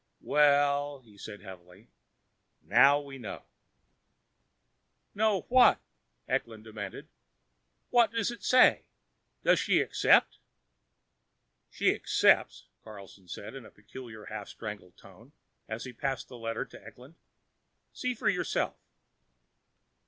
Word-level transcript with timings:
"Well," 0.23 1.01
he 1.01 1.15
said 1.15 1.41
heavily, 1.41 1.87
"now 2.63 2.99
we 2.99 3.19
know." 3.19 3.43
"Know 5.13 5.41
what?" 5.47 5.79
Eklund 6.27 6.63
demanded. 6.63 7.07
"What 7.91 8.11
does 8.11 8.31
it 8.31 8.41
say? 8.43 8.85
Does 9.43 9.59
she 9.59 9.79
accept?" 9.79 10.39
"She 11.69 11.93
accepts," 11.93 12.65
Christianson 12.81 13.27
said 13.27 13.53
in 13.53 13.63
a 13.63 13.69
peculiar 13.69 14.25
half 14.25 14.47
strangled 14.47 14.97
tone 14.97 15.33
as 15.69 15.83
he 15.83 15.93
passed 15.93 16.29
the 16.29 16.35
letter 16.39 16.65
to 16.65 16.83
Eklund. 16.83 17.13
"See 17.93 18.15
for 18.15 18.27
yourself." 18.27 18.75